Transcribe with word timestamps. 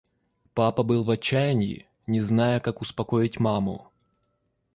Папа 0.55 0.81
был 0.81 1.03
в 1.03 1.11
отчаянии, 1.11 1.85
не 2.07 2.21
зная, 2.21 2.59
как 2.59 2.81
успокоить 2.81 3.39
маму. 3.39 3.91